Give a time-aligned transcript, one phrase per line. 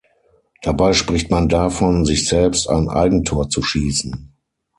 [0.63, 4.33] Dabei spricht man davon, sich „selbst ein Eigentor zu schießen“.